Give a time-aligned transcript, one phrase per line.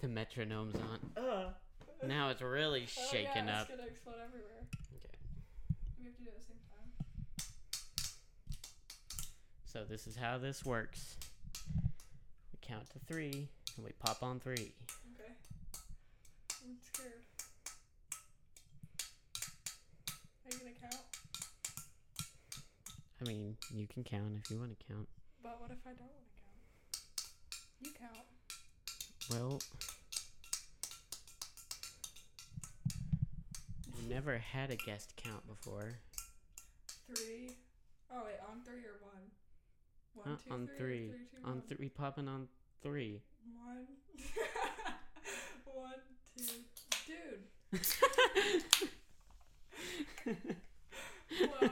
[0.00, 1.22] The metronome's on.
[1.22, 1.50] Uh.
[2.06, 3.68] Now it's really shaking Oh, yeah, up.
[3.68, 4.62] It's gonna explode everywhere.
[4.96, 5.18] Okay.
[5.98, 6.92] We have to do it at the same time.
[9.64, 11.16] So this is how this works.
[12.52, 14.72] We count to three, and we pop on three.
[15.18, 15.32] Okay.
[16.64, 17.12] I'm scared.
[20.46, 21.02] Are you gonna count?
[23.20, 25.08] I mean, you can count if you want to count.
[25.42, 27.80] But what if I don't want to count?
[27.80, 28.26] You count.
[29.30, 29.60] Well,
[33.96, 35.98] you never had a guest count before.
[37.14, 37.50] Three.
[38.10, 39.30] Oh wait, on three or one?
[40.14, 41.08] One, Uh, two, on three, three.
[41.08, 42.48] three, two, On three, popping on
[42.82, 43.20] three.
[43.54, 43.86] One.
[45.64, 45.94] one,
[46.36, 46.64] two.
[47.06, 47.44] Dude.
[51.38, 51.58] Whoa.
[51.60, 51.70] I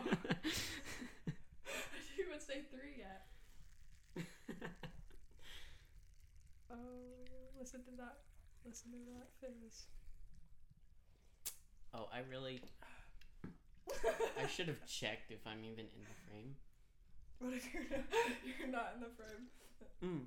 [2.16, 3.26] didn't even say three yet.
[6.76, 7.24] Oh,
[7.58, 8.20] listen to that.
[8.64, 9.86] Listen to that fizz.
[11.94, 12.60] oh, I really.
[14.36, 16.52] I should have checked if I'm even in the frame.
[17.38, 18.04] What if you're not,
[18.44, 19.44] you're not in the frame?
[20.04, 20.24] Mm.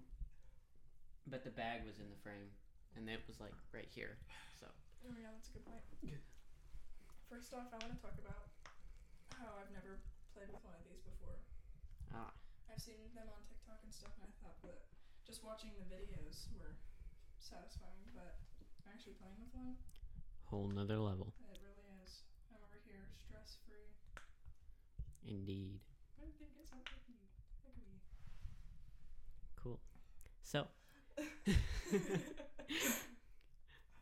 [1.28, 2.50] But the bag was in the frame,
[2.96, 4.18] and it was like right here.
[4.58, 4.66] So
[5.06, 5.86] Oh yeah, that's a good point.
[7.30, 8.50] First off, I want to talk about
[9.38, 10.02] how I've never
[10.34, 11.38] played with one of these before.
[12.16, 12.34] ah,
[12.72, 14.82] I've seen them on TikTok and stuff, and I thought that
[15.30, 16.74] just watching the videos were
[17.38, 18.42] satisfying, but
[18.90, 19.76] actually playing with one,
[20.46, 22.24] whole nother level, it really is.
[22.50, 23.94] I'm over here stress free.
[25.24, 25.78] indeed.
[26.18, 27.14] I didn't think it's you.
[27.62, 28.02] Look at me.
[29.56, 29.80] Cool.
[30.42, 30.66] So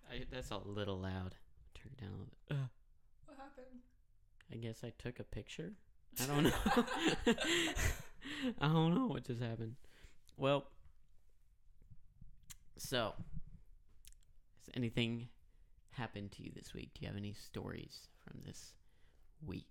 [0.09, 1.35] I, that's a little loud.
[1.75, 2.57] Turn it down a little bit.
[2.57, 2.67] Uh,
[3.25, 3.81] What happened?
[4.49, 5.73] I guess I took a picture.
[6.21, 6.51] I don't know.
[8.61, 9.75] I don't know what just happened.
[10.37, 10.67] Well,
[12.81, 15.27] so has anything
[15.91, 16.91] happened to you this week?
[16.93, 18.73] Do you have any stories from this
[19.45, 19.65] week?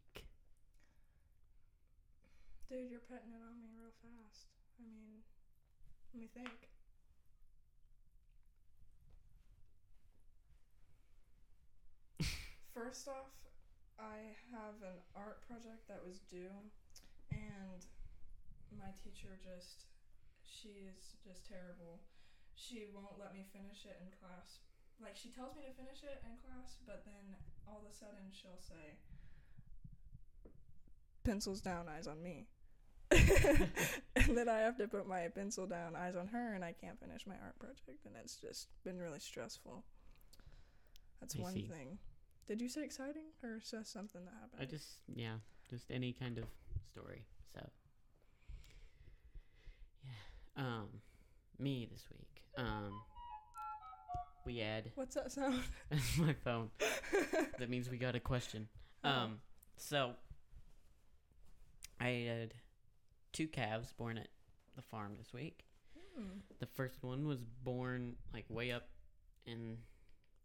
[2.69, 4.51] Dude, you're putting it on me real fast.
[4.81, 5.23] I mean,
[6.13, 6.69] let me think.
[12.75, 13.31] First off,
[14.01, 16.51] I have an art project that was due,
[17.31, 17.87] and
[18.77, 19.87] my teacher just,
[20.43, 22.01] she is just terrible.
[22.57, 24.65] She won't let me finish it in class.
[24.99, 27.37] Like, she tells me to finish it in class, but then
[27.69, 28.97] all of a sudden she'll say,
[31.23, 32.49] pencils down, eyes on me.
[33.11, 36.99] and then I have to put my pencil down, eyes on her, and I can't
[36.99, 39.85] finish my art project, and it's just been really stressful.
[41.21, 41.69] That's I one see.
[41.71, 41.99] thing.
[42.49, 44.63] Did you say exciting, or that something that happened?
[44.63, 45.37] I just, yeah,
[45.69, 46.45] just any kind of
[46.91, 47.27] story.
[47.55, 47.61] So,
[50.05, 50.65] yeah.
[50.65, 50.89] Um,
[51.59, 52.36] me this week.
[52.57, 53.03] Um,
[54.45, 55.61] we had What's that sound?
[55.91, 56.71] that's my phone.
[57.59, 58.69] that means we got a question.
[59.05, 59.11] Oh.
[59.11, 59.39] Um,
[59.77, 60.13] so
[62.01, 62.55] I had
[63.33, 64.29] two calves born at
[64.77, 65.65] the farm this week.
[66.17, 66.39] Hmm.
[66.61, 68.89] The first one was born like way up
[69.47, 69.79] in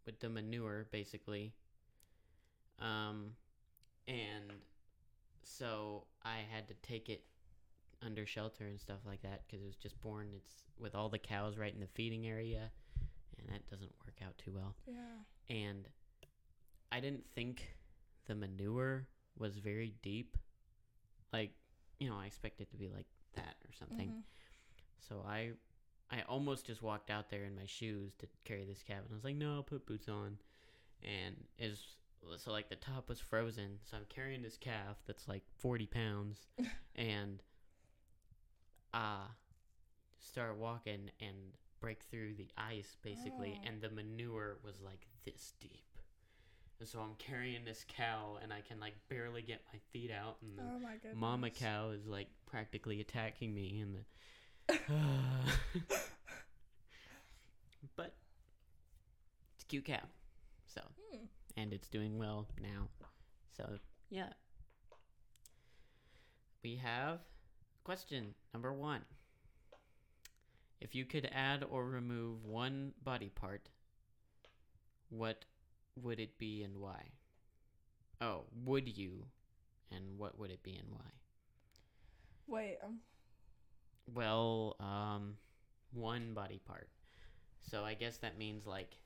[0.04, 1.52] with the manure, basically.
[2.78, 3.32] Um,
[4.08, 4.52] and
[5.42, 7.22] so I had to take it
[8.04, 10.28] under shelter and stuff like that because it was just born.
[10.36, 12.70] It's with all the cows right in the feeding area,
[13.38, 14.74] and that doesn't work out too well.
[14.86, 15.54] Yeah.
[15.54, 15.88] And
[16.90, 17.74] I didn't think
[18.26, 19.06] the manure
[19.38, 20.36] was very deep.
[21.32, 21.52] Like,
[21.98, 24.08] you know, I expected it to be like that or something.
[24.08, 24.22] Mhm.
[25.08, 25.52] So I
[26.10, 29.14] I almost just walked out there in my shoes to carry this calf and I
[29.14, 30.38] was like, no, I'll put boots on.
[31.02, 31.96] And is
[32.36, 36.46] so like the top was frozen, so I'm carrying this calf that's like forty pounds
[36.94, 37.42] and
[38.94, 39.26] uh
[40.20, 41.36] start walking and
[41.80, 43.68] break through the ice basically Oh.
[43.68, 45.82] and the manure was like this deep.
[46.78, 50.36] And so I'm carrying this cow and I can like barely get my feet out
[50.42, 50.80] and the Oh
[51.14, 54.04] mama cow is like practically attacking me and the
[57.96, 58.14] but
[59.54, 60.00] it's a cute cow
[60.66, 60.80] so
[61.12, 61.24] Hmm.
[61.56, 62.88] and it's doing well now
[63.56, 63.78] so
[64.10, 64.32] yeah
[66.62, 67.20] we have
[67.84, 69.04] question number one
[70.80, 73.70] if you could add or remove one body part
[75.10, 75.44] what
[75.96, 77.12] would it be and why
[78.20, 79.26] oh would you
[79.90, 81.10] and what would it be and why
[82.46, 83.00] Wait, um,
[84.14, 85.36] well, um,
[85.92, 86.88] one body part.
[87.60, 88.96] So I guess that means like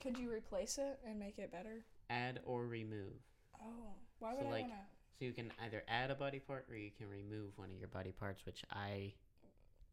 [0.00, 1.84] could you replace it and make it better?
[2.10, 3.22] add or remove.
[3.60, 4.95] Oh, why So, would I like, want to?
[5.18, 7.88] So you can either add a body part or you can remove one of your
[7.88, 9.14] body parts, which I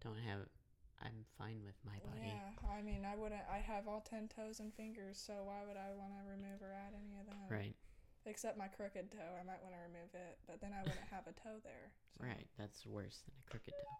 [0.04, 0.40] don't have.
[1.00, 2.28] I'm fine with my body.
[2.32, 3.44] Yeah, I mean, I wouldn't.
[3.52, 6.76] I have all ten toes and fingers, so why would I want to remove or
[6.76, 7.40] add any of them?
[7.50, 7.76] Right.
[8.26, 11.28] Except my crooked toe, I might want to remove it, but then I wouldn't have
[11.28, 11.92] a toe there.
[12.20, 12.26] so.
[12.28, 12.48] Right.
[12.58, 13.96] That's worse than a crooked toe.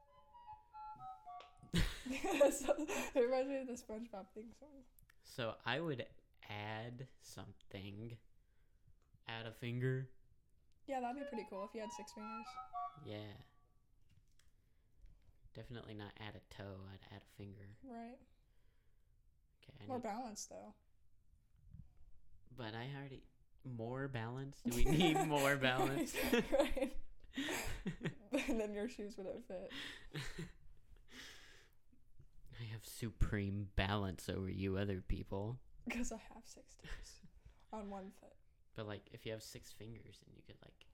[2.52, 2.76] so,
[3.16, 4.84] it reminds me of the SpongeBob theme song.
[5.24, 6.06] So I would
[6.50, 8.18] add something.
[9.28, 10.10] Add a finger.
[10.88, 12.46] Yeah, that'd be pretty cool if you had six fingers.
[13.06, 13.18] Yeah.
[15.56, 16.76] Definitely not add a toe.
[16.92, 17.70] I'd add a finger.
[17.88, 18.18] Right.
[19.70, 19.88] Okay.
[19.88, 20.74] More need, balance though.
[22.58, 23.24] but I already
[23.78, 24.58] more balance.
[24.68, 26.14] Do we need more balance?
[26.34, 26.94] right.
[28.48, 29.72] and then your shoes wouldn't fit.
[32.60, 35.58] I have supreme balance over you other people.
[35.86, 37.20] Because I have six toes
[37.72, 38.32] on one foot.
[38.76, 40.86] But like if you have six fingers then you could like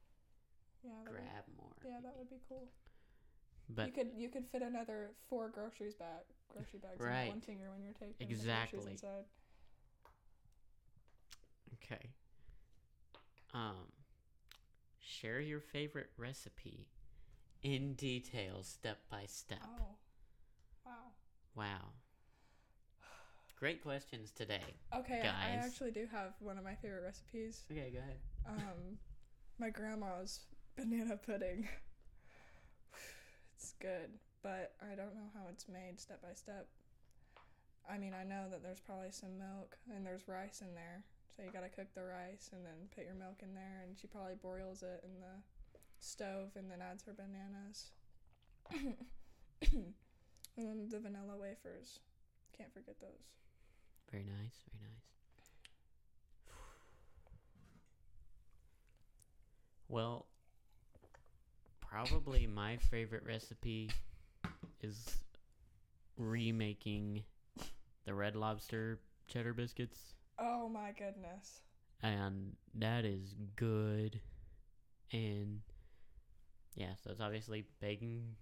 [0.84, 0.92] Yeah.
[1.06, 1.76] Grab more.
[1.84, 2.68] Would, yeah, that would be cool.
[3.70, 7.70] But you could you could fit another four groceries bag grocery bags in one finger
[7.72, 8.80] when you're taking the Exactly.
[8.80, 9.26] groceries inside.
[11.76, 12.10] okay.
[13.54, 13.92] Um
[15.00, 16.88] share your favorite recipe
[17.64, 19.64] in detail step by step.
[19.64, 19.96] Oh.
[20.86, 21.12] Wow.
[21.56, 21.94] Wow.
[23.60, 24.64] Great questions today.
[24.96, 27.64] Okay, I, I actually do have one of my favorite recipes.
[27.70, 28.16] Okay, go ahead.
[28.48, 28.98] Um,
[29.60, 30.40] my grandma's
[30.78, 31.68] banana pudding.
[33.54, 36.68] it's good, but I don't know how it's made step by step.
[37.90, 41.04] I mean, I know that there's probably some milk and there's rice in there,
[41.36, 44.08] so you gotta cook the rice and then put your milk in there, and she
[44.08, 45.36] probably broils it in the
[46.00, 47.92] stove and then adds her bananas.
[48.72, 49.94] and
[50.56, 52.00] then the vanilla wafers.
[52.56, 53.28] Can't forget those.
[54.12, 55.00] Very nice, very nice.
[59.88, 60.28] Well,
[61.82, 63.90] probably my favorite recipe
[64.82, 65.18] is
[66.18, 67.24] remaking
[68.06, 71.62] the Red Lobster cheddar biscuits, Oh my goodness.
[72.02, 74.20] and that is good.
[75.12, 75.62] And
[76.76, 78.36] yeah, so it's obviously baking,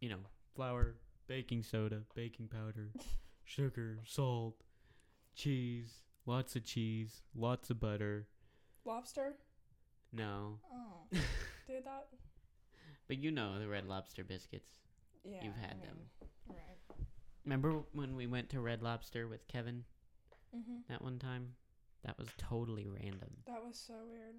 [0.00, 0.18] you know,
[0.54, 0.96] flour,
[1.28, 2.90] baking soda, baking powder,
[3.44, 4.56] sugar, salt,
[5.38, 8.26] cheese, lots of cheese, lots of butter.
[8.84, 9.36] Lobster?
[10.12, 11.06] No, Oh.
[11.66, 12.08] Did that?
[13.06, 14.70] but you know the Red Lobster biscuits.
[15.24, 15.44] Yeah.
[15.44, 15.98] You've I had mean, them.
[16.48, 16.96] Right.
[17.44, 19.84] Remember when we went to Red Lobster with Kevin
[20.52, 21.54] hmm that one time?
[22.04, 23.30] That was totally random.
[23.46, 24.36] That was so weird.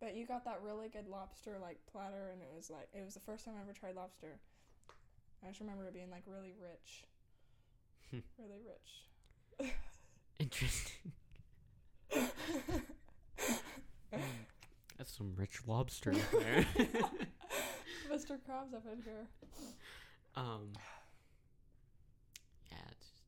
[0.00, 3.14] But you got that really good lobster like platter, and it was like it was
[3.14, 4.38] the first time I ever tried lobster.
[5.44, 7.04] I just remember it being like really rich,
[8.38, 9.70] really rich.
[10.42, 11.12] Interesting.
[14.98, 16.66] That's some rich lobster there.
[18.10, 18.38] Mr.
[18.44, 19.26] Krabs up in here.
[20.34, 20.72] um.
[22.72, 23.22] Yeah, it's just,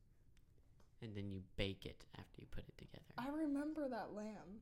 [1.01, 3.05] and then you bake it after you put it together.
[3.17, 4.59] I remember that lamb.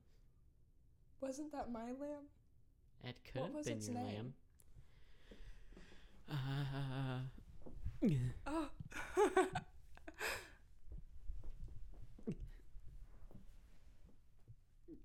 [1.20, 2.28] Wasn't that my lamb?
[3.02, 4.34] It could what have was been its your name?
[6.30, 7.28] lamb.
[8.04, 8.10] Uh,
[8.46, 8.68] Oh.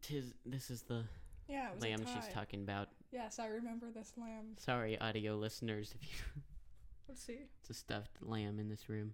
[0.09, 1.03] tis this is the
[1.47, 2.89] yeah, lamb she's talking about.
[3.11, 4.55] Yes, I remember this lamb.
[4.57, 6.41] Sorry, audio listeners, if you
[7.07, 7.39] Let's see.
[7.59, 9.13] it's a stuffed lamb in this room.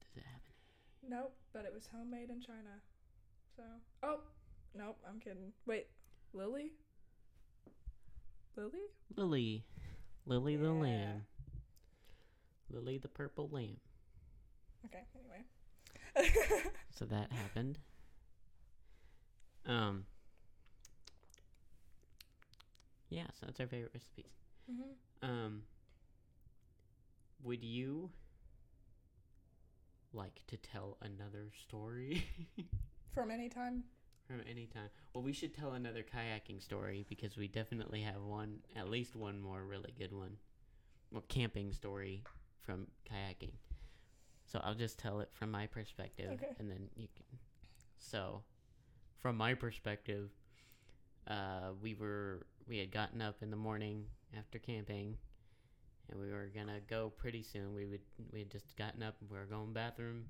[0.00, 0.40] Does it have
[1.02, 1.16] any?
[1.16, 2.80] Nope, but it was homemade in China.
[3.56, 3.62] So,
[4.02, 4.20] oh,
[4.76, 5.52] nope, I'm kidding.
[5.66, 5.86] Wait,
[6.32, 6.72] Lily?
[8.56, 8.80] Lily?
[9.16, 9.64] Lily,
[10.26, 11.22] Lily the lamb,
[12.70, 13.78] Lily the purple lamb.
[14.86, 15.44] Okay, anyway.
[16.96, 17.78] So that happened.
[19.66, 20.06] Um.
[23.08, 24.32] Yeah, so that's our favorite recipes.
[24.70, 24.82] hmm
[25.22, 25.62] Um.
[27.42, 28.10] Would you
[30.12, 32.24] like to tell another story
[33.14, 33.84] From any time?
[34.26, 34.88] from any time?
[35.12, 39.38] Well, we should tell another kayaking story because we definitely have one, at least one
[39.40, 40.36] more really good one.
[41.12, 42.22] Well, camping story
[42.62, 43.52] from kayaking.
[44.44, 46.54] So I'll just tell it from my perspective, Okay.
[46.58, 47.38] and then you can.
[47.98, 48.42] So,
[49.18, 50.30] from my perspective,
[51.26, 54.04] uh, we were we had gotten up in the morning
[54.36, 55.16] after camping,
[56.10, 57.74] and we were gonna go pretty soon.
[57.74, 60.26] We would we had just gotten up and we were going bathroom.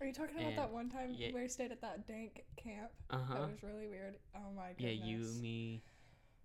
[0.00, 1.32] Are you talking about that one time yeah.
[1.32, 2.90] where we stayed at that dank camp?
[3.10, 3.34] Uh huh.
[3.34, 4.16] That was really weird.
[4.34, 4.98] Oh my goodness.
[4.98, 5.82] Yeah, you, me,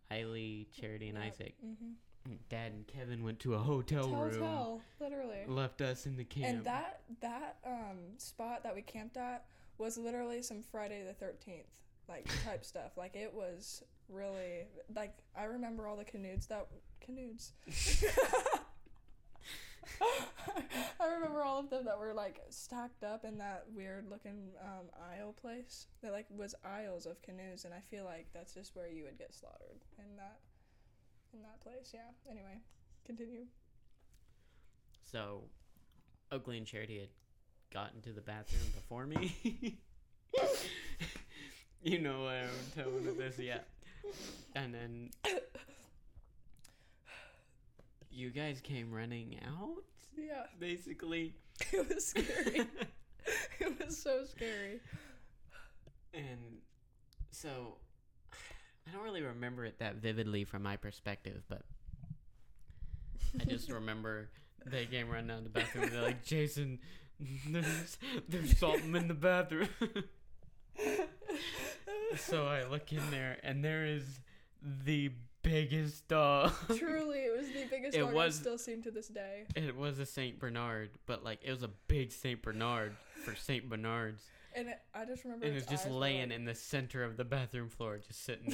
[0.09, 1.55] Hailey, Charity, and Isaac.
[1.63, 1.91] Mm-hmm.
[2.49, 5.45] Dad and Kevin went to a hotel room, Hotel, literally.
[5.47, 6.45] left us in the camp.
[6.47, 9.45] And that that um spot that we camped at
[9.77, 11.65] was literally some Friday the Thirteenth
[12.07, 12.97] like type stuff.
[12.97, 16.67] Like it was really like I remember all the canoes that
[16.99, 17.53] canoes.
[20.99, 24.85] I remember all of them that were like stacked up in that weird looking um,
[25.11, 25.87] aisle place.
[26.03, 29.17] That like was aisles of canoes, and I feel like that's just where you would
[29.17, 30.37] get slaughtered in that
[31.33, 31.91] in that place.
[31.93, 31.99] Yeah.
[32.29, 32.59] Anyway,
[33.05, 33.45] continue.
[35.11, 35.43] So,
[36.31, 37.09] Oakley and Charity had
[37.73, 39.35] gotten to the bathroom before me.
[41.83, 43.59] you know what I'm telling with this, yeah.
[44.55, 45.09] And then
[48.09, 49.83] you guys came running out,
[50.17, 50.45] Yeah.
[50.59, 51.33] basically.
[51.71, 52.65] It was scary.
[53.59, 54.79] it was so scary.
[56.13, 56.57] And
[57.29, 57.77] so
[58.87, 61.61] I don't really remember it that vividly from my perspective, but
[63.39, 64.29] I just remember
[64.65, 66.79] they came running down the bathroom and they're like, Jason,
[67.47, 67.97] there's,
[68.27, 69.69] there's something in the bathroom.
[72.17, 74.19] so I look in there and there is
[74.61, 75.11] the
[75.43, 76.51] biggest dog.
[76.77, 79.45] Truly, it was the biggest It dog was- I've still seen to this day.
[79.55, 83.69] It was a Saint Bernard, but like it was a big Saint Bernard for Saint
[83.69, 84.23] Bernards.
[84.53, 87.17] And it, I just remember And it was just laying like- in the center of
[87.17, 88.53] the bathroom floor, just sitting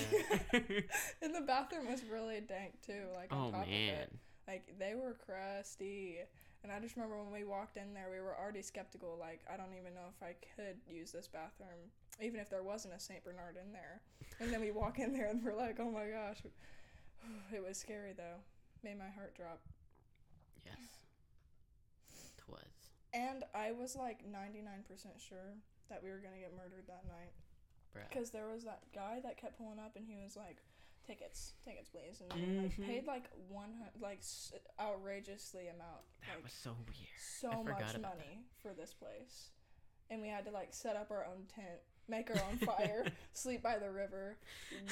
[0.51, 0.83] there.
[1.21, 3.03] and the bathroom was really dank too.
[3.15, 3.93] Like on oh top of man.
[3.93, 4.15] it,
[4.47, 6.17] like they were crusty.
[6.63, 9.17] And I just remember when we walked in there, we were already skeptical.
[9.19, 11.89] Like I don't even know if I could use this bathroom,
[12.21, 14.01] even if there wasn't a Saint Bernard in there.
[14.39, 16.37] And then we walk in there and we're like, oh my gosh,
[17.53, 18.37] it was scary though.
[18.83, 19.59] Made my heart drop.
[20.63, 20.77] Yes.
[22.37, 22.59] Twas.
[23.13, 25.55] And I was like 99% sure
[25.89, 27.33] that we were to get murdered that night.
[28.09, 30.57] Because there was that guy that kept pulling up and he was like,
[31.07, 32.21] tickets, tickets, please.
[32.21, 36.05] And he like, paid like one, like s- outrageously amount.
[36.27, 37.09] That like, was so weird.
[37.17, 39.49] so much money for this place.
[40.09, 43.63] And we had to like set up our own tent, make our own fire, sleep
[43.63, 44.37] by the river,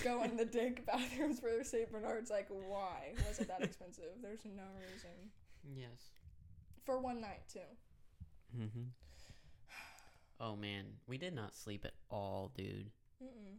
[0.03, 1.91] go in the dank bathrooms for the St.
[1.91, 2.29] Bernard's.
[2.31, 4.11] Like, why was it that expensive?
[4.21, 5.31] There's no reason.
[5.75, 6.09] Yes.
[6.85, 7.59] For one night, too.
[8.57, 8.83] Mm-hmm.
[10.39, 12.89] Oh man, we did not sleep at all, dude.
[13.23, 13.57] Mm-mm.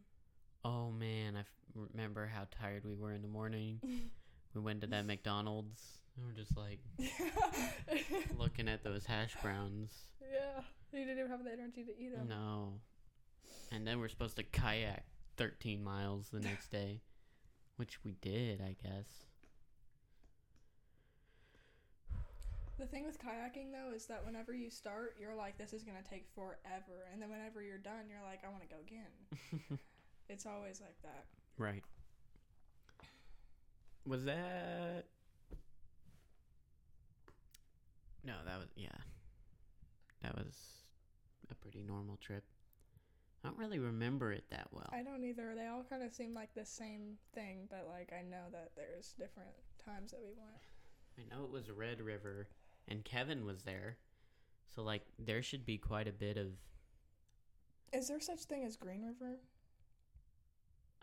[0.64, 3.80] Oh man, I f- remember how tired we were in the morning.
[4.54, 5.80] we went to that McDonald's.
[6.16, 6.80] And we're just like
[8.38, 9.92] looking at those hash browns.
[10.20, 12.28] yeah, you didn't even have the energy to eat them.
[12.28, 12.74] No.
[13.70, 15.04] And then we're supposed to kayak
[15.36, 17.00] 13 miles the next day,
[17.76, 19.06] which we did, I guess.
[22.78, 26.02] The thing with kayaking though is that whenever you start, you're like, this is gonna
[26.08, 29.78] take forever, and then whenever you're done, you're like, I want to go again.
[30.28, 31.24] it's always like that.
[31.56, 31.82] Right.
[34.06, 35.06] Was that?
[38.24, 38.88] No, that was yeah.
[40.22, 40.54] That was
[41.50, 42.44] a pretty normal trip.
[43.42, 44.88] I don't really remember it that well.
[44.92, 45.54] I don't either.
[45.54, 49.14] They all kind of seem like the same thing, but like I know that there's
[49.18, 50.60] different times that we went.
[51.18, 52.48] I know it was Red River,
[52.88, 53.98] and Kevin was there,
[54.74, 56.48] so like there should be quite a bit of.
[57.92, 59.38] Is there such thing as Green River?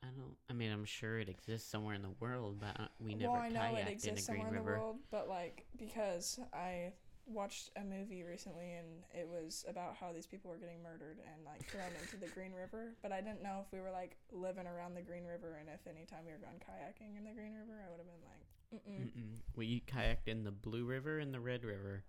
[0.01, 0.35] I don't.
[0.49, 3.41] I mean, I'm sure it exists somewhere in the world, but uh, we never well,
[3.41, 4.79] I know it kayaked in a exists somewhere in the River.
[4.79, 6.91] world, but like because I
[7.25, 11.45] watched a movie recently and it was about how these people were getting murdered and
[11.45, 14.67] like thrown into the Green River, but I didn't know if we were like living
[14.67, 17.79] around the Green River and if anytime we were going kayaking in the Green River,
[17.79, 18.42] I would have been like,
[18.73, 19.01] Mm-mm.
[19.01, 19.39] Mm-mm.
[19.55, 22.03] We kayaked in the Blue River and the Red River,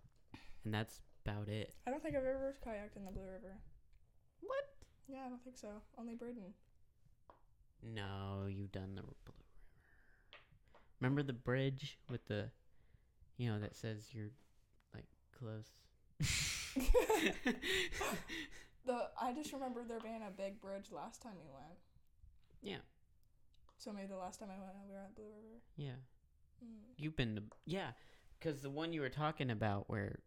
[0.65, 1.75] and that's about it.
[1.87, 3.57] I don't think I've ever kayaked in the Blue River.
[4.41, 4.65] What?
[5.09, 5.69] Yeah, I don't think so.
[5.99, 6.55] Only Braden.
[7.83, 9.35] No, you've done the Blue River.
[11.01, 12.51] Remember the bridge with the,
[13.37, 14.31] you know, that says you're
[14.95, 15.07] like
[15.39, 15.71] close.
[18.87, 21.79] The I just remember there being a big bridge last time we went.
[22.63, 22.85] Yeah.
[23.79, 25.63] So maybe the last time I went, we were at Blue River.
[25.77, 25.97] yeah.
[26.99, 27.91] You've been to yeah,
[28.39, 30.21] because the one you were talking about where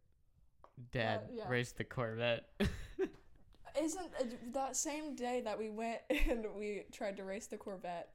[0.92, 1.48] Dad Uh, yeah.
[1.50, 2.50] raced the Corvette.
[3.80, 8.10] Isn't uh, that same day that we went and we tried to race the Corvette?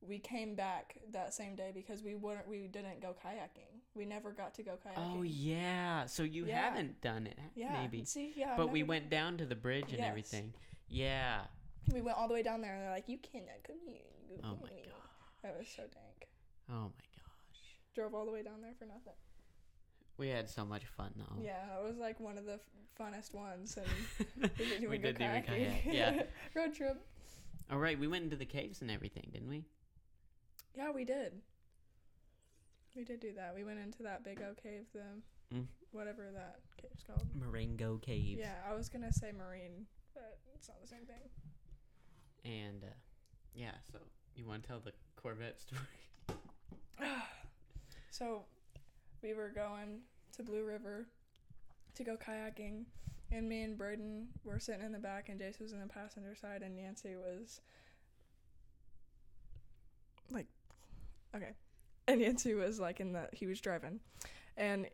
[0.00, 2.46] We came back that same day because we wouldn't.
[2.46, 3.80] We didn't go kayaking.
[3.94, 5.16] We never got to go kayaking.
[5.18, 6.60] oh yeah, so you Yeah.
[6.62, 7.72] haven't done it, yeah.
[7.80, 8.04] maybe.
[8.04, 8.52] See, yeah.
[8.52, 10.08] I've But we never- went down to the bridge and Yes.
[10.08, 10.52] everything.
[10.88, 11.42] Yeah.
[11.92, 14.38] We went all the way down there, and they're like, "You cannot come here." You
[14.44, 15.08] Oh my here." god.
[15.42, 16.28] That was so dank.
[16.70, 16.90] Oh my.
[17.94, 19.14] Drove all the way down there for nothing.
[20.16, 21.42] We had so much fun though.
[21.42, 22.60] Yeah, it was like one of the f-
[23.00, 25.46] funnest ones, and we didn't even we go did kayaking.
[25.46, 25.84] kayak.
[25.86, 26.22] Yeah.
[26.54, 27.04] road trip.
[27.70, 29.64] All right, we went into the caves and everything, didn't we?
[30.76, 31.32] Yeah, we did.
[32.96, 33.54] We did do that.
[33.56, 35.02] We went into that big oak cave, the
[35.54, 35.66] Mm.
[35.92, 37.26] whatever that cave's called.
[37.34, 38.38] Marengo Cave.
[38.38, 41.20] Yeah, I was gonna say marine, but it's not the same thing.
[42.44, 42.94] And uh,
[43.54, 43.98] yeah, so
[44.36, 45.80] you want to tell the Corvette story?
[48.14, 48.44] so
[49.22, 50.00] we were going
[50.36, 51.08] to Blue River
[51.96, 52.84] to go kayaking,
[53.32, 56.36] and me and Braden were sitting in the back, and Jace was in the passenger
[56.36, 57.60] side, and Nancy was
[60.30, 60.46] like,
[61.34, 61.54] okay,
[62.06, 63.98] and Nancy was like in the he was driving,
[64.56, 64.86] and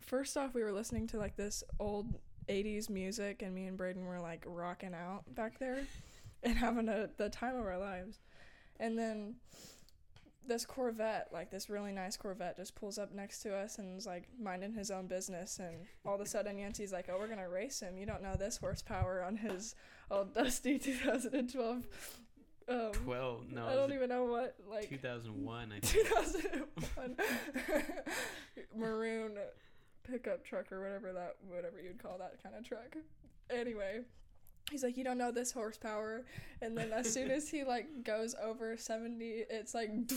[0.00, 2.18] first off we were listening to like this old
[2.48, 5.80] 80s music and me and Braden were like rocking out back there
[6.42, 8.18] and having a the time of our lives.
[8.78, 9.36] And then
[10.48, 14.06] this Corvette, like this really nice Corvette just pulls up next to us and is
[14.06, 17.38] like minding his own business and all of a sudden Yancey's like, "Oh, we're going
[17.38, 17.96] to race him.
[17.96, 19.74] You don't know this horsepower on his
[20.10, 21.86] old dusty 2012
[22.68, 23.52] um, 12.
[23.52, 25.72] No, I don't even know what like 2001.
[25.72, 26.06] I think.
[26.08, 27.16] 2001
[28.76, 29.36] maroon
[30.02, 32.96] pickup truck or whatever that whatever you'd call that kind of truck.
[33.50, 34.00] Anyway,
[34.70, 36.24] he's like, you don't know this horsepower,
[36.60, 40.10] and then as soon as he like goes over 70, it's like, and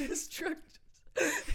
[0.00, 0.56] his truck.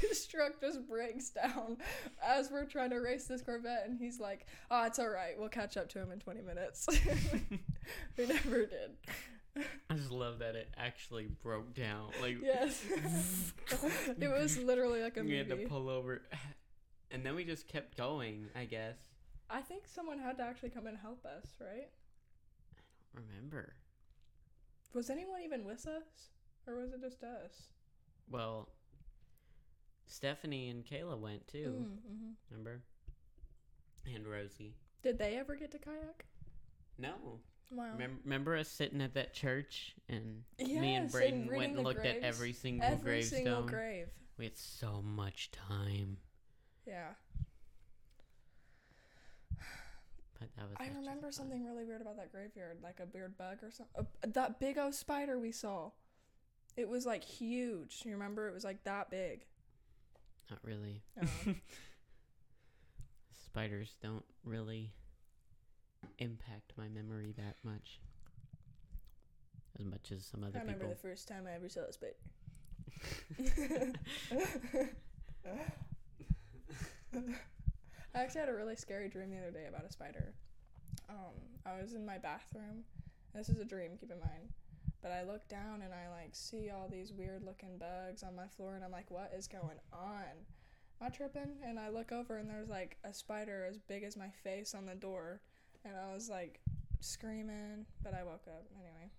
[0.02, 1.78] His truck just breaks down
[2.24, 5.34] as we're trying to race this Corvette, and he's like, "Oh, it's all right.
[5.40, 6.88] We'll catch up to him in 20 minutes."
[8.18, 8.92] we never did.
[9.90, 12.10] I just love that it actually broke down.
[12.22, 12.84] Like, Yes.
[14.20, 16.22] it was literally like a we had to pull over,
[17.10, 18.48] and then we just kept going.
[18.56, 18.98] I guess.
[19.50, 21.90] I think someone had to actually come and help us, right?
[22.74, 23.74] I don't remember?
[24.94, 26.30] Was anyone even with us?
[26.68, 27.70] Or was it just us?
[28.30, 28.70] Well,
[30.08, 31.86] Stephanie and Kayla went too.
[31.86, 32.32] Mm-hmm.
[32.50, 32.82] Remember?
[34.14, 34.74] And Rosie.
[35.04, 36.26] Did they ever get to kayak?
[36.98, 37.40] No.
[37.72, 37.92] Wow.
[37.94, 41.84] Remember, remember us sitting at that church and me Yes, and and Braden went and
[41.84, 43.44] looked at every single Every gravestone.
[43.44, 44.08] single grave.
[44.38, 46.18] we had so much time,
[46.88, 47.10] Yeah.
[50.46, 50.78] But that was.
[50.80, 51.32] I actually remember fun.
[51.34, 54.06] something really weird about that graveyard, like a weird bug or something.
[54.24, 55.92] Uh, that big O spider we saw.
[56.78, 58.02] It was like huge.
[58.06, 58.48] You remember?
[58.48, 59.46] It was like that big.
[60.50, 61.02] Not really.
[61.20, 61.62] Um,
[63.46, 64.92] Spiders don't really
[66.20, 68.02] impact my memory that much,
[69.80, 70.90] as much as some other I remember people.
[71.02, 72.16] the first time I ever saw a spider.
[78.16, 80.34] I actually had a really scary dream the other day about a spider.
[81.10, 82.86] Um, I was in my bathroom.
[83.34, 84.54] This is a dream, keep in mind.
[85.02, 88.48] But I look down and I like see all these weird looking bugs on my
[88.48, 90.24] floor, and I'm like, what is going on?
[91.02, 91.58] Am I tripping?
[91.64, 94.86] And I look over and there's like a spider as big as my face on
[94.86, 95.42] the door,
[95.84, 96.62] and I was like
[97.02, 99.12] screaming, but I woke up anyway.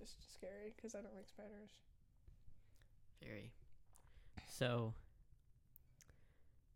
[0.00, 1.70] Just scary because I don't like spiders.
[3.22, 3.52] Very.
[4.46, 4.94] So,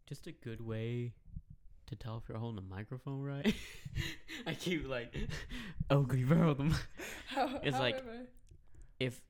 [0.06, 1.12] just a good way
[1.86, 3.54] to tell if you're holding a microphone right.
[4.46, 5.14] I keep like,
[5.90, 6.74] oh, you them?
[7.28, 8.02] How, It's how like-
[9.00, 9.20] If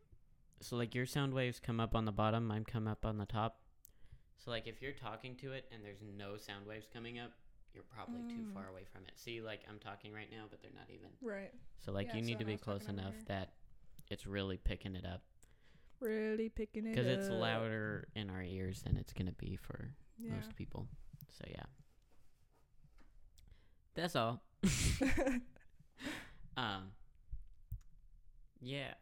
[0.61, 3.27] so, like your sound waves come up on the bottom, mine come up on the
[3.27, 3.59] top.
[4.45, 7.33] So, like if you're talking to it and there's no sound waves coming up,
[7.75, 8.55] you're probably too Mm.
[8.55, 9.13] far away from it.
[9.17, 11.09] See, like I'm talking right now, but they're not even.
[11.21, 11.51] right.
[11.85, 13.51] So, like Yeah, you so need to be close enough that
[14.09, 15.23] it's really picking it up
[16.01, 20.35] Really picking it because it's louder in our ears than it's gonna be for Yeah.
[20.35, 20.87] most people.
[21.31, 21.65] So yeah.
[23.95, 24.43] That's all.
[26.57, 26.93] um
[28.61, 28.95] Yeah.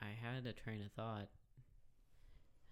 [0.00, 1.28] I had a train of thought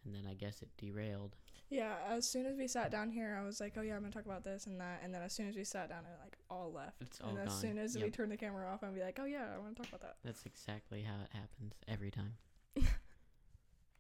[0.05, 1.37] and then I guess it derailed.
[1.71, 1.95] yeah.
[2.09, 4.25] As soon as we sat down here, I was like, "Oh yeah, I'm gonna talk
[4.27, 6.73] about this and that." And then as soon as we sat down, it like all
[6.73, 7.01] left.
[7.01, 8.13] It's all and as soon as we Yep.
[8.13, 10.17] turned the camera off, I'd be like, "Oh yeah, I want to talk about that."
[10.25, 12.35] That's exactly how it happens every time.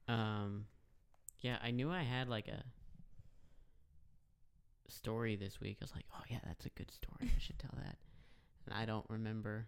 [0.08, 0.66] um
[1.42, 2.62] yeah, I knew I had like a
[4.88, 5.78] story this week.
[5.80, 7.30] I was like, "Oh yeah, that's a good story.
[7.36, 7.98] I should tell that."
[8.64, 9.66] And I don't remember.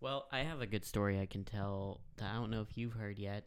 [0.00, 2.92] Well, I have a good story I can tell that I don't know if you've
[2.92, 3.46] heard yet.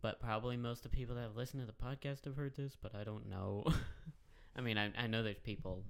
[0.00, 2.76] But probably most of the people that have listened to the podcast have heard this,
[2.80, 3.64] but I don't know.
[4.56, 5.84] I mean, I I know there's people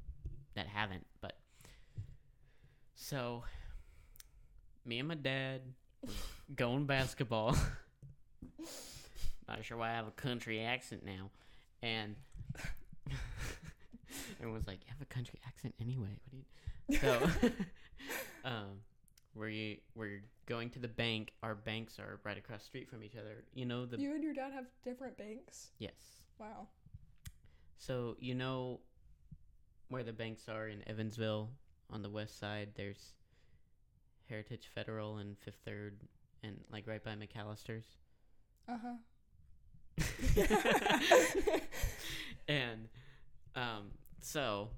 [0.55, 1.39] that haven't, but
[2.95, 3.45] so
[4.85, 5.63] me and my dad
[6.57, 7.57] going basketball.
[9.49, 11.31] Not sure why I have a country accent now,
[11.83, 12.17] and
[14.41, 16.45] everyone's like, "You have a country accent anyway." What do you?
[17.01, 17.31] So,
[18.45, 18.81] um,
[19.35, 21.33] we we're going to the bank.
[21.43, 23.45] Our banks are right across the street from each other.
[23.55, 25.69] You know the you and your dad have different banks.
[25.79, 25.93] yes.
[26.39, 26.67] Wow.
[27.79, 28.81] So you know
[29.89, 31.51] where the banks are in Evansville
[31.91, 32.71] on the west side.
[32.75, 33.15] There's
[34.29, 36.01] Heritage Federal and Fifth Third,
[36.43, 37.87] and like right by McAlister's.
[38.69, 38.95] Uh huh.
[42.49, 42.89] and
[43.55, 44.69] um, so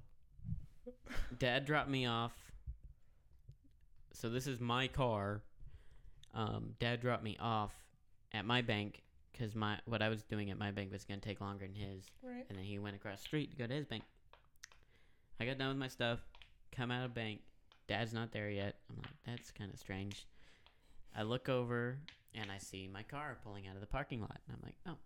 [1.37, 2.33] Dad dropped me off.
[4.13, 5.41] So this is my car.
[6.33, 7.71] Um, Dad dropped me off
[8.33, 9.01] at my bank
[9.31, 12.09] because my what I was doing at my bank was gonna take longer than his,
[12.23, 12.45] Right.
[12.49, 14.03] and then he went across the street to go to his bank.
[15.39, 16.19] I got done with my stuff,
[16.71, 17.41] come out of bank.
[17.87, 18.75] Dad's not there yet.
[18.89, 20.25] I'm like, that's kind of strange.
[21.15, 21.99] I look over
[22.39, 24.97] and I see my car pulling out of the parking lot, and I'm like, oh,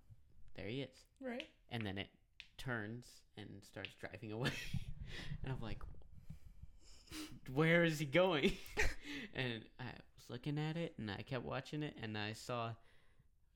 [0.56, 1.06] there he is.
[1.22, 1.48] Right.
[1.72, 2.10] And then it
[2.58, 3.06] turns
[3.38, 4.52] and starts driving away,
[5.44, 5.80] and I'm like,
[7.54, 8.54] where is he going?
[9.36, 12.72] and I was looking at it, and I kept watching it, and I saw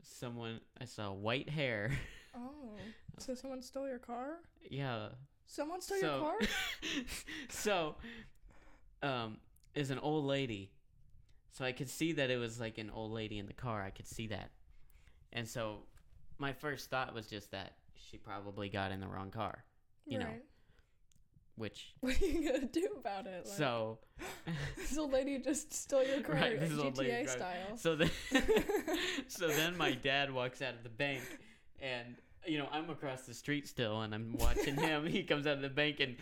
[0.01, 0.59] someone.
[0.79, 1.91] I saw white hair.
[2.35, 2.79] Oh.
[3.19, 4.39] So someone stole your car?
[4.67, 5.09] yeah,
[5.45, 6.37] Someone stole so, your car?
[7.47, 7.95] so,
[9.03, 9.37] um,
[9.75, 10.71] is an old lady.
[11.53, 13.81] So I could see that it was like an old lady in the car.
[13.81, 14.49] I could see that,
[15.31, 15.83] and so
[16.39, 19.63] my first thought was just that she probably got in the wrong car,
[20.05, 20.33] you know,
[21.55, 23.45] which What are you gonna do about it?
[23.45, 23.99] Like, so
[24.77, 27.77] this old lady just stole your car Right, this old lady GTA style.
[27.77, 28.09] so then
[29.27, 31.21] so then my dad walks out of the bank
[31.81, 35.55] and you know i'm across the street still and i'm watching him he comes out
[35.55, 36.17] of the bank and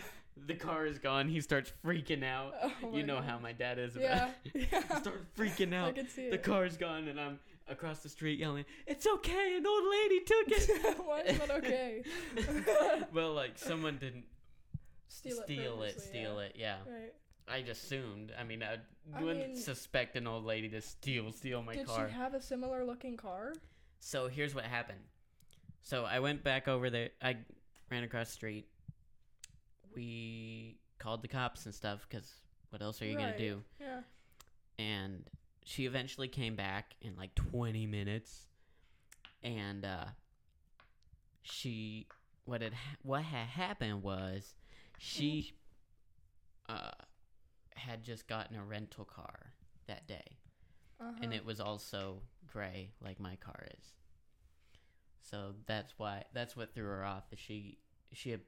[0.48, 3.26] the car is gone he starts freaking out Oh you know God.
[3.26, 4.30] how my dad is about Yeah.
[4.54, 5.00] he Yeah.
[5.00, 6.32] starts freaking I out can see it.
[6.32, 10.48] the car's gone and i'm across the street yelling it's okay an old lady took
[10.50, 12.04] it Why is that okay?
[13.14, 14.26] well like someone didn't
[15.08, 15.44] steal it.
[15.44, 16.42] steal it steal yeah.
[16.46, 17.14] it yeah Right.
[17.48, 18.78] i just assumed i mean i,
[19.18, 22.18] I wouldn't mean- suspect an old lady to steal steal my Did car Did she
[22.18, 23.54] have a similar looking car?
[24.00, 25.00] So here's what happened.
[25.84, 27.10] So I went back over there.
[27.22, 27.38] I
[27.92, 28.68] ran across the street.
[29.96, 32.30] We called the cops and stuff because
[32.70, 33.26] what else are you Right.
[33.26, 33.64] gonna do?
[33.80, 34.02] Yeah.
[34.80, 35.30] And
[35.64, 38.48] she eventually came back in like 20 minutes,
[39.44, 40.06] and uh,
[41.44, 42.08] she
[42.46, 42.74] what had
[43.04, 44.56] what had happened was
[44.98, 45.54] she
[46.70, 46.92] uh
[47.76, 49.54] had just gotten a rental car
[49.88, 50.38] that day
[51.00, 51.12] Uh-huh.
[51.22, 53.86] and it was also gray like my car is.
[55.22, 57.24] So that's why that's what threw her off.
[57.32, 57.78] Is she
[58.12, 58.42] she had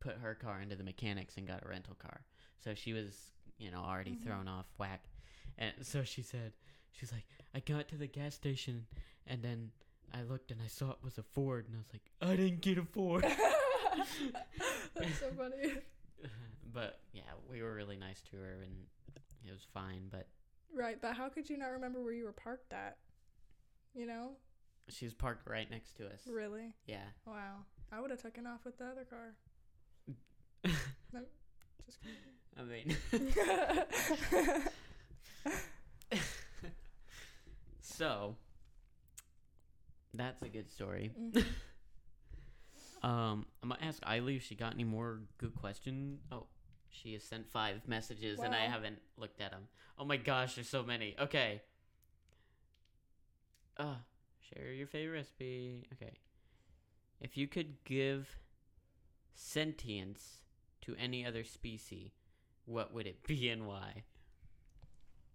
[0.00, 2.20] put her car into the mechanics and got a rental car.
[2.62, 4.22] So she was, you know, already Mhm.
[4.24, 5.08] thrown off whack.
[5.58, 6.52] And so she said
[6.92, 8.86] she's like, I got to the gas station
[9.26, 9.72] and then
[10.12, 12.60] I looked and I saw it was a Ford and I was like, I didn't
[12.60, 13.24] get a Ford.
[14.94, 15.74] That's so funny.
[16.72, 18.86] but yeah, we were really nice to her and
[19.46, 20.26] it was fine, but
[20.74, 22.98] Right, but how could you not remember where you were parked at?
[23.94, 24.32] You know?
[24.88, 26.20] she was parked right next to us.
[26.28, 26.72] Really?
[26.86, 27.06] Yeah.
[27.26, 27.64] Wow.
[27.90, 29.34] I would have taken off with the other car.
[31.12, 31.20] No,
[31.86, 31.98] just
[32.58, 32.96] I mean.
[37.80, 38.36] So
[40.14, 41.10] that's a good story.
[41.18, 41.44] Mhm.
[43.02, 46.20] Um, I'm gonna ask Eiley if she got any more good questions.
[46.32, 46.46] Oh,
[46.88, 49.68] she has sent five messages and I haven't looked at them.
[49.98, 51.14] Oh my gosh, there's so many.
[51.18, 51.62] Okay.
[53.76, 53.96] Uh,
[54.40, 55.86] share your favorite recipe.
[55.92, 56.14] Okay.
[57.20, 58.38] If you could give
[59.34, 60.42] sentience
[60.86, 62.12] to any other species,
[62.64, 64.04] what would it be and why?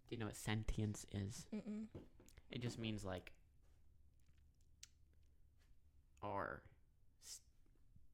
[0.09, 1.45] Do you know what sentience is?
[1.53, 1.85] Mm-mm.
[2.51, 3.31] It just means like
[6.23, 6.61] our,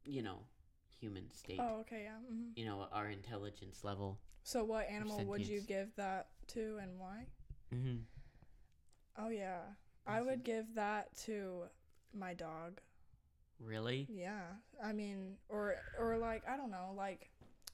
[0.06, 0.40] you know,
[1.00, 1.60] human state.
[1.60, 2.18] Oh, okay, yeah.
[2.30, 4.20] hmm You know, our intelligence level.
[4.44, 7.26] So, what animal would you give that to and why?
[7.74, 7.98] Mm-hmm.
[9.20, 9.62] Oh, yeah.
[10.06, 11.64] I would give that to
[12.14, 12.80] my dog.
[13.60, 14.08] Really?
[14.10, 14.44] Yeah.
[14.84, 17.30] I mean, or, or like, I don't know, like,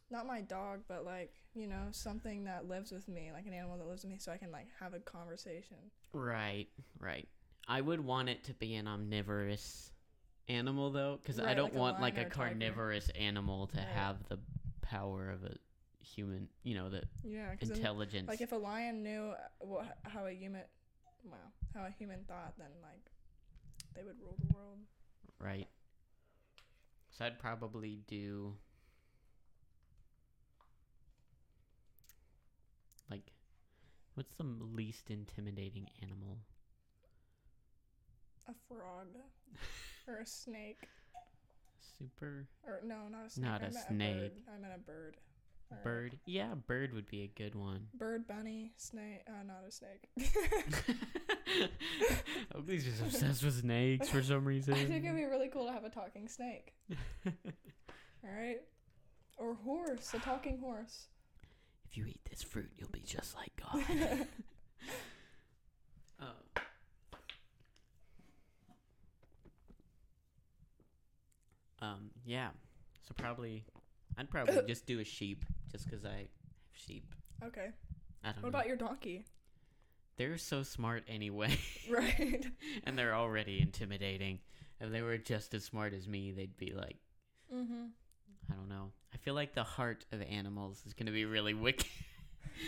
[0.10, 3.78] not my dog, but like, you know, something that lives with me, like an animal
[3.78, 5.78] that lives with me, so I can like have a conversation.
[6.14, 6.68] Right,
[7.00, 7.28] right.
[7.68, 9.92] I would want it to be an omnivorous
[10.50, 12.36] animal though, because I don't like want like a or a tiger.
[12.36, 13.88] carnivorous animal to Right.
[13.96, 14.40] have the
[14.82, 15.56] power of a
[16.04, 16.48] human.
[16.64, 18.28] You know, the Yeah, intelligence.
[18.28, 20.62] like if a lion knew uh, what how a human,
[21.24, 21.38] wow,
[21.74, 23.10] how a human thought, then like
[23.96, 24.78] they would rule the world.
[25.44, 25.68] Right.
[27.12, 28.56] So I'd probably do
[33.12, 33.34] like
[34.16, 36.38] what's the least intimidating animal?
[38.48, 39.08] A frog
[40.08, 40.88] or a snake
[41.98, 43.46] Super or no, not a snake.
[43.46, 44.18] Not I a snake.
[44.18, 44.32] bird.
[44.56, 45.18] I meant a bird.
[45.84, 46.20] Bird.
[46.26, 47.88] Yeah, bird would be a good one.
[47.94, 49.22] Bird, bunny, snake.
[49.28, 50.10] Uh, not a snake.
[52.56, 54.74] Oakley's just obsessed with snakes for some reason.
[54.74, 56.74] I think it'd be really cool to have a talking snake.
[57.26, 58.62] All right,
[59.38, 61.08] or horse, a talking horse.
[61.90, 64.28] if you eat this fruit, you'll be just like God.
[66.22, 66.62] oh.
[71.82, 72.12] Um.
[72.26, 72.50] Yeah.
[73.06, 73.66] So probably,
[74.18, 76.28] I'd probably just do a sheep, just 'cause I have
[76.72, 77.14] sheep.
[77.44, 77.72] Okay.
[78.24, 78.48] I don't What know.
[78.50, 79.26] about your donkey?
[80.16, 81.58] they're so smart anyway,
[81.90, 82.46] right.
[82.84, 84.40] and they're already intimidating.
[84.80, 86.98] If they were just as smart as me, they'd be like,
[87.54, 87.86] Mm-hmm.
[88.52, 88.92] I don't know.
[89.14, 91.88] I feel like the heart of animals is gonna be really wicked.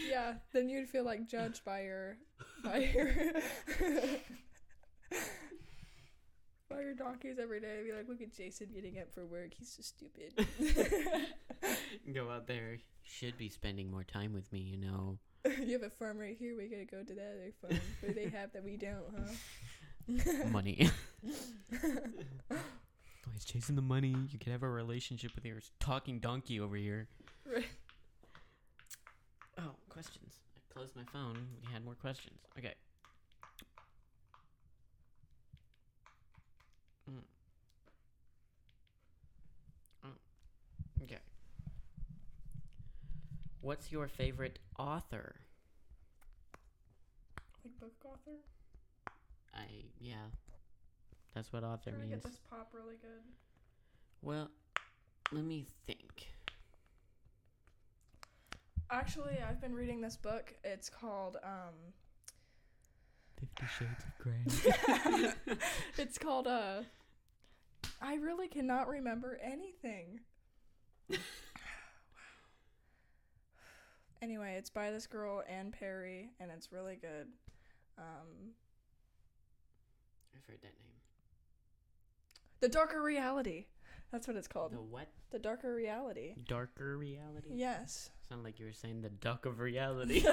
[0.09, 2.17] Yeah, then you'd feel like judged by your
[2.63, 3.07] by your
[6.85, 7.79] your donkeys every day.
[7.79, 9.53] I'd Be like, look at Jason getting up for work.
[9.57, 10.47] He's so stupid.
[12.13, 12.77] Go out there.
[13.03, 15.17] Should be spending more time with me, you know.
[15.45, 16.55] you have a farm right here.
[16.57, 17.79] We gotta go to that other farm.
[17.99, 20.47] What do they have that we don't, huh?
[20.49, 20.89] Money.
[22.51, 24.15] Oh, he's chasing the money.
[24.29, 27.07] You can have a relationship with your talking donkey over here.
[27.45, 27.65] Right.
[29.57, 30.35] Oh, questions.
[30.55, 31.47] I closed my phone.
[31.59, 32.39] We had more questions.
[32.57, 32.73] Okay.
[41.05, 41.19] Okay.
[43.61, 45.35] What's your favorite author?
[47.63, 48.37] Like book author.
[49.53, 49.65] I
[49.99, 50.15] yeah.
[51.35, 52.23] That's what author Trying to means.
[52.23, 53.21] get this pop really good.
[54.23, 54.49] Well,
[55.31, 56.27] let me think.
[58.89, 60.55] Actually, I've been reading this book.
[60.63, 61.93] It's called um
[63.39, 65.57] Fifty Shades of Grey.
[65.99, 66.81] it's called uh
[68.01, 70.21] I really cannot remember anything.
[74.21, 77.27] anyway, it's by this girl Anne Perry and it's really good.
[77.97, 78.53] Um
[80.35, 80.95] I've heard that name.
[82.59, 83.65] The Darker Reality.
[84.11, 84.71] That's what it's called.
[84.71, 85.09] The what?
[85.31, 86.35] The Darker Reality.
[86.47, 87.49] Darker reality?
[87.53, 88.11] Yes.
[88.29, 90.25] Sound like you were saying the duck of reality.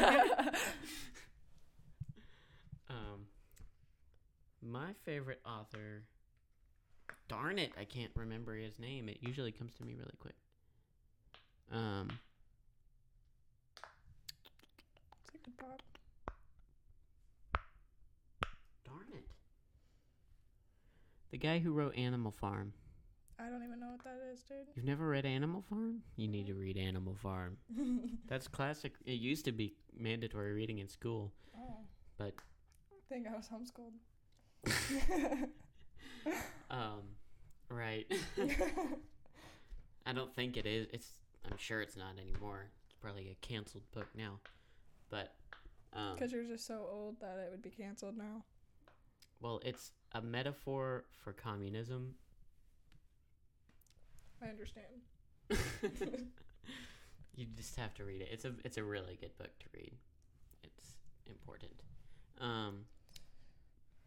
[2.88, 3.26] um,
[4.62, 6.04] my favorite author.
[7.28, 9.08] Darn it, I can't remember his name.
[9.08, 10.36] It usually comes to me really quick.
[11.70, 12.08] Um,
[15.24, 15.82] It's like a pop.
[18.84, 19.24] darn it.
[21.30, 22.72] The guy who wrote Animal Farm.
[23.38, 24.58] I don't even know what that is, dude.
[24.76, 26.02] You've never read Animal Farm?
[26.16, 27.56] You need to read Animal Farm.
[28.28, 28.94] That's classic.
[29.04, 31.32] It used to be mandatory reading in school.
[31.56, 31.78] oh.
[32.18, 32.34] But-
[33.08, 33.92] think I was homeschooled.
[36.70, 37.02] Um,
[37.68, 38.06] right.
[40.06, 40.86] I don't think it is.
[40.92, 41.08] It's.
[41.50, 42.68] I'm sure it's not anymore.
[42.84, 44.40] It's probably a canceled book now.
[45.10, 45.34] But,
[45.92, 48.44] um, Because you're just so old that it would be canceled now.
[49.40, 52.14] well, it's a metaphor for communism.
[54.42, 54.86] I understand.
[57.36, 58.28] you just have to read it.
[58.32, 58.52] It's a.
[58.64, 59.92] It's a really good book to read.
[60.64, 60.94] It's
[61.26, 61.72] important.
[62.40, 62.86] Um.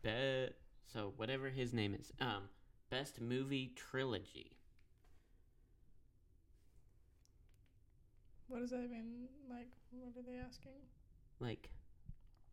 [0.02, 0.50] Be-
[0.92, 2.12] so whatever his name is.
[2.20, 2.50] Um.
[2.90, 4.55] Best movie trilogy.
[8.48, 9.28] What does that mean?
[9.50, 10.74] Like, what are they asking?
[11.40, 11.70] Like,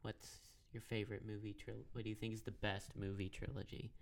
[0.02, 0.28] what's
[0.72, 1.87] your favorite movie trilogy?
[1.92, 3.92] What do you think is the best movie trilogy?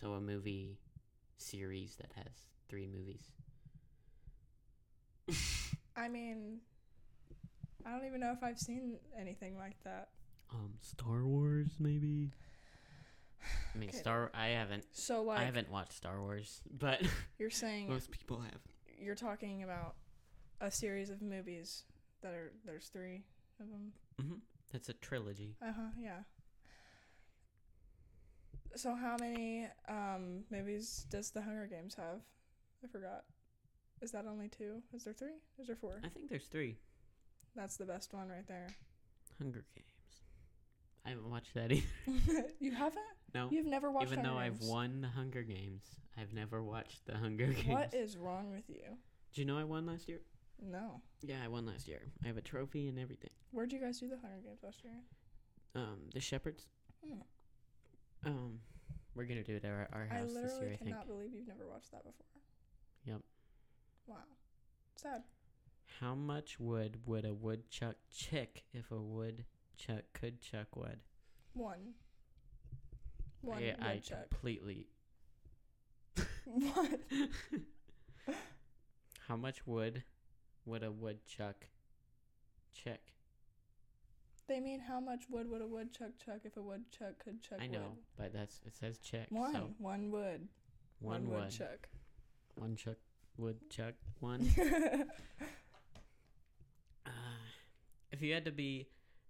[0.00, 0.78] So a movie
[1.36, 2.32] series that has
[2.68, 3.30] three movies.
[5.96, 6.58] I mean,
[7.86, 10.08] I don't even know if I've seen anything like that.
[10.52, 12.32] um, Star Wars maybe.
[13.74, 13.98] I mean, Okay.
[13.98, 14.30] Star.
[14.34, 14.84] I haven't.
[14.92, 17.02] So, like, I haven't watched Star Wars, but
[17.38, 18.60] you're saying most people have.
[19.00, 19.94] You're talking about
[20.60, 21.84] a series of movies
[22.22, 23.24] that are there's three
[23.60, 23.92] of them.
[24.20, 24.34] hmm
[24.72, 25.56] That's a trilogy.
[25.62, 25.90] Uh huh.
[26.00, 26.20] Yeah.
[28.76, 32.20] So how many um movies does The Hunger Games have?
[32.82, 33.24] I forgot.
[34.02, 34.82] Is that only two?
[34.92, 35.38] Is there three?
[35.58, 36.00] Is there four?
[36.04, 36.76] I think there's three.
[37.54, 38.66] That's the best one right there.
[39.38, 39.86] Hunger Games.
[41.06, 41.86] I haven't watched that either.
[42.60, 43.04] you haven't?
[43.34, 43.48] No.
[43.50, 45.82] You've never watched Even though Hunger I've won the Hunger Games,
[46.16, 47.66] I've never watched the Hunger Games.
[47.66, 48.96] What is wrong with you?
[49.32, 50.20] Do you know I won last year?
[50.62, 51.00] No.
[51.20, 52.02] Yeah, I won last year.
[52.22, 53.30] I have a trophy and everything.
[53.50, 54.94] Where'd you guys do the Hunger Games last year?
[55.74, 56.66] Um, the Shepherds.
[57.04, 57.20] Hmm.
[58.24, 58.60] Um,
[59.16, 60.74] we're gonna do it at our, our house this literally year.
[60.74, 60.90] I think.
[60.90, 62.26] cannot believe you've never watched that before.
[63.04, 63.20] Yep.
[64.06, 64.16] Wow.
[64.96, 65.22] Sad.
[66.00, 71.00] How much wood would a woodchuck chick if a woodchuck could chuck wood?
[71.52, 71.94] One.
[73.44, 74.86] One I, I completely.
[76.44, 77.00] what?
[79.28, 80.02] How much wood
[80.66, 81.66] would a woodchuck
[82.74, 83.00] chick?
[84.46, 87.66] They mean how much wood would a woodchuck chuck if a woodchuck could chuck I
[87.66, 87.98] know, wood?
[88.18, 89.26] but that's it says chick.
[89.30, 89.54] One.
[89.54, 90.48] So One wood.
[91.00, 91.44] one, wood.
[91.44, 91.88] woodchuck.
[92.56, 92.96] One chuck.
[93.38, 93.94] Woodchuck.
[94.20, 94.46] One.
[97.06, 97.10] Uh,
[98.12, 98.86] if you had to be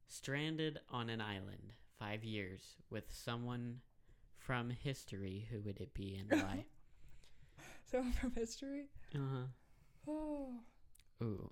[0.06, 3.80] stranded on an island five years with someone
[4.44, 6.66] from history, who would it be and why?
[7.90, 8.84] so from history.
[9.14, 9.46] uh huh.
[10.06, 10.60] Oh.
[11.22, 11.50] Ooh.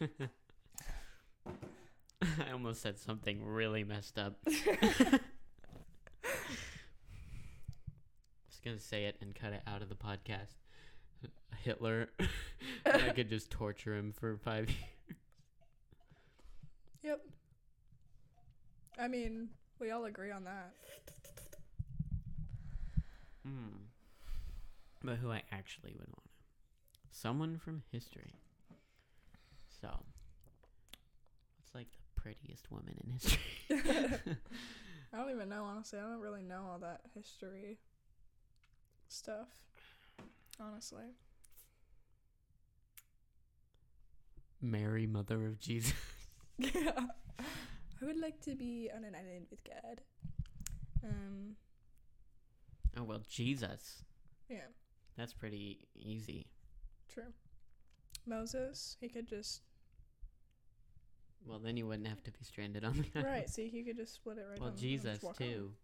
[2.22, 4.38] I almost said something really messed up.
[4.46, 4.52] I
[8.48, 10.54] was gonna say it and cut it out of the podcast.
[11.62, 12.08] Hitler.
[12.86, 14.78] and I could just torture him for five years.
[17.02, 17.20] Yep.
[18.98, 19.48] I mean,
[19.82, 20.72] we all agree on that.
[23.44, 23.88] Hmm.
[25.02, 26.30] But who I actually would want.
[27.10, 28.32] Someone from history.
[29.80, 29.88] So.
[31.58, 33.40] What's like the prettiest woman in history?
[35.12, 35.98] I don't even know, honestly.
[35.98, 37.78] I don't really know all that history
[39.08, 39.48] stuff.
[40.60, 41.16] Honestly.
[44.60, 45.92] Mary, mother of Jesus.
[46.58, 47.06] Yeah.
[48.02, 50.00] I would like to be on an island with God.
[51.04, 51.56] Um,
[52.98, 54.02] Oh well, Jesus.
[54.50, 54.66] yeah,
[55.16, 56.46] That's pretty easy.
[57.08, 57.32] true.
[58.26, 59.62] Moses, he could just
[61.46, 63.26] Well, then you wouldn't have to be stranded on the island.
[63.32, 63.48] right.
[63.50, 64.60] See, he could just split it right.
[64.60, 65.44] Well, down the middle and Jesus too.
[65.60, 65.74] home.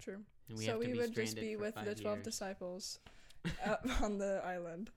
[0.00, 0.18] True.
[0.48, 2.24] And we so have to we would just be with the twelve years.
[2.26, 2.98] disciples
[3.66, 4.90] up on the island.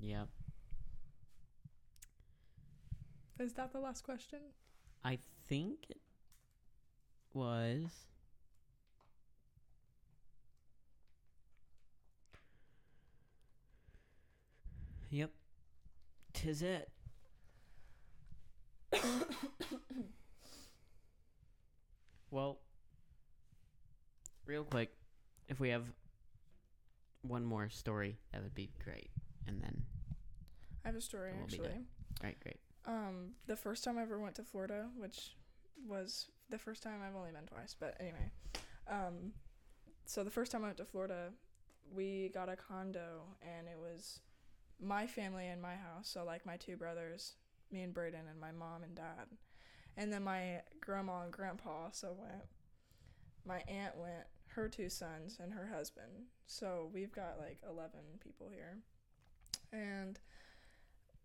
[0.00, 0.24] Yeah.
[3.40, 4.40] Is that the last question?
[5.02, 5.16] I
[5.48, 5.96] think it
[7.32, 8.04] was.
[15.08, 15.30] Yep.
[16.34, 16.90] Tis it.
[22.30, 22.58] well,
[24.44, 24.92] real quick,
[25.48, 25.84] if we have
[27.22, 29.08] one more story, that would be great.
[29.46, 29.84] And then,
[30.84, 31.68] I have a story actually.
[31.68, 31.86] done.
[32.22, 32.60] right, great.
[32.86, 35.36] Um, the first time I ever went to Florida, which
[35.86, 38.30] was the first time I've only been twice, but anyway.
[38.88, 39.32] Um,
[40.04, 41.30] so the first time I went to Florida,
[41.92, 44.20] we got a condo and it was
[44.82, 46.08] my family and my house.
[46.08, 47.34] So like my two brothers,
[47.70, 49.26] me and Braden, and my mom and dad.
[49.96, 52.44] And then my grandma and grandpa also went.
[53.44, 56.26] My aunt went, her two sons and her husband.
[56.46, 57.90] So we've got like 11
[58.22, 58.78] people here.
[59.72, 60.18] And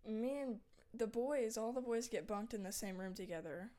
[0.06, 0.58] me and
[0.98, 3.70] the boys, all the boys get bunked in the same room together.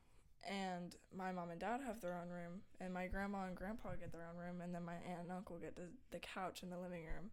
[0.48, 4.12] And my mom and dad have their own room, and my grandma and grandpa get
[4.12, 6.78] their own room, and then my aunt and uncle get the, the couch in the
[6.78, 7.32] living room.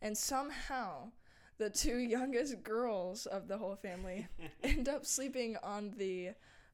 [0.00, 1.12] And somehow,
[1.58, 4.26] the two youngest girls of the whole family
[4.64, 6.30] end up sleeping on the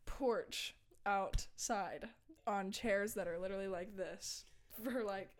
[0.06, 0.74] porch
[1.04, 2.08] outside
[2.46, 4.44] on chairs that are literally like this
[4.82, 5.30] for like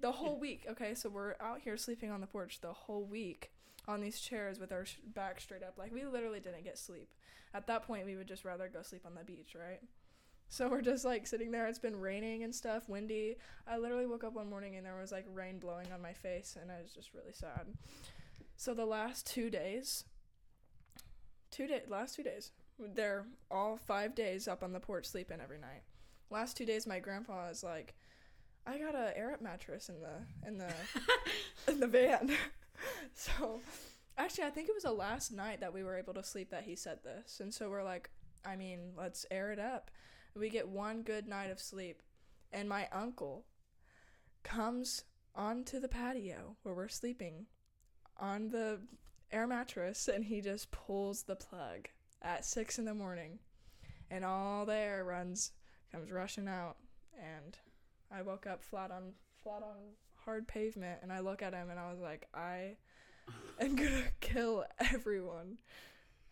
[0.00, 0.66] the whole week.
[0.70, 3.50] Okay, so we're out here sleeping on the porch the whole week
[3.88, 5.74] on these chairs with our sh- back straight up.
[5.78, 7.12] Like we literally didn't get sleep.
[7.54, 9.80] At that point, we would just rather go sleep on the beach, right?
[10.48, 11.66] So we're just like sitting there.
[11.66, 13.36] It's been raining and stuff, windy.
[13.66, 16.56] I literally woke up one morning and there was like rain blowing on my face,
[16.60, 17.66] and I was just really sad.
[18.56, 20.04] So the last two days,
[21.50, 25.58] two day, last two days, they're all five days up on the porch sleeping every
[25.58, 25.82] night.
[26.30, 27.94] Last two days, my grandpa is like,
[28.66, 30.72] I got a air up mattress in the in the
[31.70, 32.32] in the van.
[33.14, 33.60] so
[34.18, 36.64] actually I think it was the last night that we were able to sleep that
[36.64, 37.40] he said this.
[37.40, 38.10] And so we're like,
[38.44, 39.90] I mean, let's air it up.
[40.34, 42.02] We get one good night of sleep.
[42.52, 43.44] And my uncle
[44.42, 47.46] comes onto the patio where we're sleeping
[48.18, 48.80] on the
[49.30, 51.88] air mattress and he just pulls the plug
[52.22, 53.38] at six in the morning
[54.10, 55.52] and all the air runs
[55.92, 56.76] comes rushing out
[57.18, 57.58] and
[58.16, 59.76] I woke up flat on flat on
[60.24, 62.76] hard pavement and I look at him and I was like, I
[63.60, 65.58] am gonna kill everyone.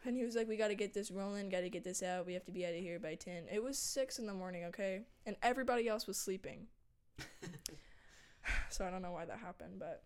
[0.06, 2.44] And he was like, We gotta get this rolling, gotta get this out, we have
[2.46, 3.44] to be out of here by ten.
[3.52, 5.02] It was six in the morning, okay?
[5.26, 6.66] And everybody else was sleeping.
[8.70, 10.02] so I don't know why that happened, but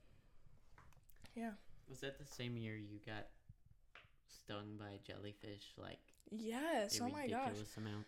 [1.37, 1.53] yeah.
[1.89, 3.27] Was that the same year you got
[4.27, 5.75] stung by jellyfish?
[5.77, 7.47] Like Yes, oh my gosh.
[7.47, 8.05] ridiculous amount.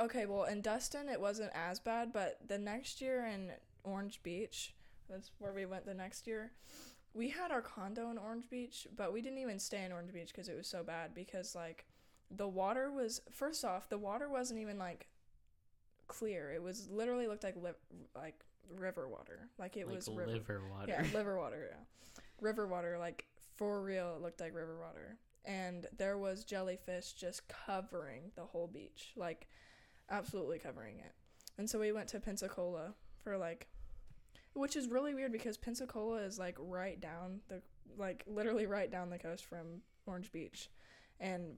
[0.00, 3.50] Okay, well, in Destin, it wasn't as bad, but the next year in
[3.84, 4.74] Orange Beach,
[5.08, 6.52] that's where we went the next year,
[7.12, 10.28] we had our condo in Orange Beach, but we didn't even stay in Orange Beach
[10.28, 11.14] because it was so bad.
[11.14, 11.84] Because, like,
[12.30, 15.08] the water was, first off, the water wasn't even, like,
[16.06, 16.50] clear.
[16.52, 17.72] It was literally looked like, li-
[18.16, 18.40] like,
[18.78, 19.48] river water.
[19.58, 20.30] Like, it like was river.
[20.30, 20.86] liver water.
[20.88, 22.22] Yeah, liver water, yeah.
[22.40, 23.26] River water, like
[23.56, 25.18] for real, it looked like river water.
[25.44, 29.48] And there was jellyfish just covering the whole beach, like
[30.10, 31.12] absolutely covering it.
[31.58, 33.68] And so we went to Pensacola for like,
[34.54, 37.62] which is really weird because Pensacola is like right down the,
[37.98, 40.70] like literally right down the coast from Orange Beach.
[41.18, 41.56] And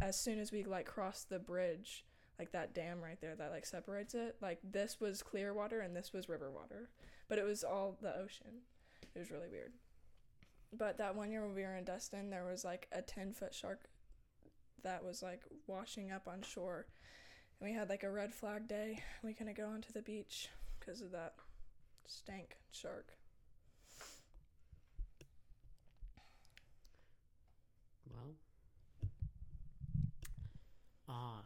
[0.00, 2.04] as soon as we like crossed the bridge,
[2.38, 5.94] like that dam right there that like separates it, like this was clear water and
[5.94, 6.88] this was river water.
[7.28, 8.62] But it was all the ocean.
[9.14, 9.72] It was really weird.
[10.72, 13.52] But that one year when we were in Destin, there was like a 10 foot
[13.52, 13.88] shark
[14.82, 16.86] that was like washing up on shore.
[17.60, 19.02] And we had like a red flag day.
[19.22, 20.48] We couldn't go onto the beach
[20.78, 21.34] because of that
[22.06, 23.12] stank shark.
[28.10, 28.34] Well,
[31.08, 31.42] ah,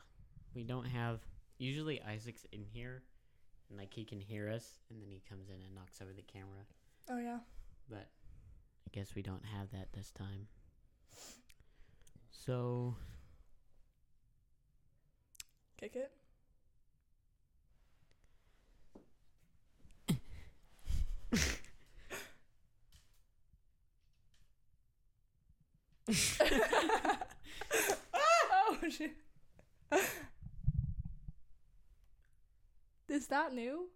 [0.54, 1.20] we don't have.
[1.58, 3.02] Usually Isaac's in here,
[3.68, 6.22] and like he can hear us, and then he comes in and knocks over the
[6.22, 6.64] camera.
[7.10, 7.38] Oh yeah.
[7.88, 8.08] But
[8.86, 10.46] I guess we don't have that this time.
[12.30, 12.96] So
[15.84, 16.10] Kick it.
[28.14, 29.12] oh shit.
[33.06, 33.90] Is that new?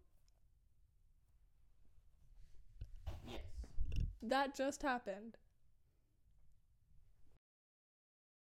[3.27, 3.41] yes,
[4.23, 5.39] That just happened.